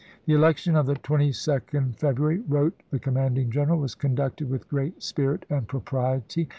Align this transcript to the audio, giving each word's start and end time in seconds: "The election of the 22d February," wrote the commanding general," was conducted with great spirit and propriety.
"The 0.25 0.33
election 0.33 0.75
of 0.75 0.87
the 0.87 0.95
22d 0.95 1.93
February," 1.95 2.39
wrote 2.39 2.73
the 2.89 2.97
commanding 2.97 3.51
general," 3.51 3.77
was 3.81 3.93
conducted 3.93 4.49
with 4.49 4.67
great 4.67 5.03
spirit 5.03 5.45
and 5.47 5.67
propriety. 5.67 6.49